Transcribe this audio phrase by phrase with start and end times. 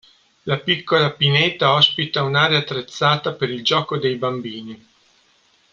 [0.45, 4.87] La piccola pineta ospita un'area attrezzata per il gioco dei bambini.